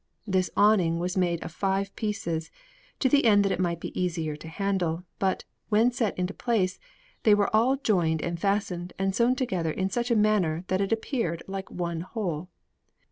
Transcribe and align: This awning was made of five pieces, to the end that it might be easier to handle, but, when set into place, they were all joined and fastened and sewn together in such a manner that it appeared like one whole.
This 0.25 0.49
awning 0.57 0.97
was 0.97 1.15
made 1.15 1.43
of 1.43 1.51
five 1.51 1.95
pieces, 1.95 2.49
to 2.97 3.07
the 3.07 3.23
end 3.25 3.45
that 3.45 3.51
it 3.51 3.59
might 3.59 3.79
be 3.79 4.01
easier 4.01 4.35
to 4.35 4.47
handle, 4.47 5.03
but, 5.19 5.43
when 5.69 5.91
set 5.91 6.17
into 6.17 6.33
place, 6.33 6.79
they 7.21 7.35
were 7.35 7.55
all 7.55 7.75
joined 7.75 8.23
and 8.23 8.39
fastened 8.39 8.93
and 8.97 9.13
sewn 9.13 9.35
together 9.35 9.69
in 9.69 9.91
such 9.91 10.09
a 10.09 10.15
manner 10.15 10.65
that 10.69 10.81
it 10.81 10.91
appeared 10.91 11.43
like 11.47 11.69
one 11.69 12.01
whole. 12.01 12.49